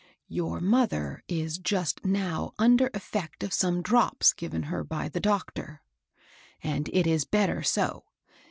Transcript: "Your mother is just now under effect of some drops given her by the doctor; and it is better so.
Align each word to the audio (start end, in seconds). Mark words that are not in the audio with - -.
"Your 0.39 0.59
mother 0.59 1.21
is 1.27 1.59
just 1.59 2.03
now 2.03 2.55
under 2.57 2.89
effect 2.91 3.43
of 3.43 3.53
some 3.53 3.83
drops 3.83 4.33
given 4.33 4.63
her 4.63 4.83
by 4.83 5.09
the 5.09 5.19
doctor; 5.19 5.83
and 6.63 6.89
it 6.91 7.05
is 7.05 7.23
better 7.23 7.61
so. 7.61 8.05